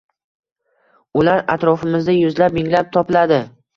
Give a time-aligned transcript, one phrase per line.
[1.23, 3.41] Ular atrofimizda yuzlab-minglab topiladi